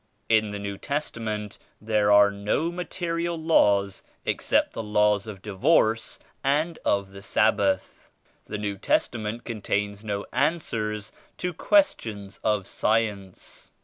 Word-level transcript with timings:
In 0.29 0.49
the 0.49 0.57
New 0.57 0.79
Testament 0.79 1.59
there 1.79 2.11
are 2.11 2.31
no 2.31 2.71
material 2.71 3.37
laws 3.39 4.01
except 4.25 4.73
the 4.73 4.81
laws 4.81 5.27
of 5.27 5.43
divorce 5.43 6.17
and 6.43 6.79
of 6.83 7.11
the 7.11 7.21
Sabbath. 7.21 8.09
The 8.45 8.57
New 8.57 8.79
Testament 8.79 9.43
contains 9.45 10.03
no 10.03 10.25
answers 10.33 11.11
to 11.37 11.53
questions 11.53 12.39
of 12.43 12.65
science. 12.65 13.69